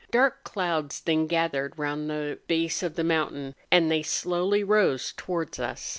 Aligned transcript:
Dark 0.09 0.43
clouds 0.43 0.99
then 0.99 1.27
gathered 1.27 1.77
round 1.77 2.09
the 2.09 2.39
base 2.47 2.81
of 2.81 2.95
the 2.95 3.03
mountain, 3.03 3.53
and 3.71 3.91
they 3.91 4.01
slowly 4.01 4.63
rose 4.63 5.13
towards 5.15 5.59
us. 5.59 5.89